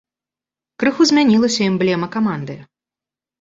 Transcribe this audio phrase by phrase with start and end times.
[0.83, 2.57] Крыху змянілася эмблема каманды.